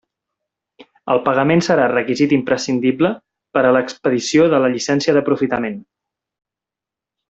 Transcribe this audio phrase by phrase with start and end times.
[1.15, 3.13] El pagament serà requisit imprescindible
[3.59, 5.81] per a l'expedició de la llicència d'aprofitament.